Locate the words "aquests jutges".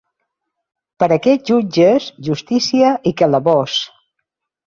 1.15-2.07